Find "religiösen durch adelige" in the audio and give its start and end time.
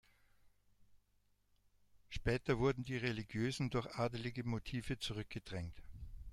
2.97-4.43